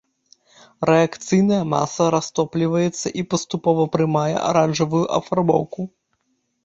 [0.89, 5.81] Рэакцыйная маса растопліваецца і паступова прымае аранжавую афарбоўку.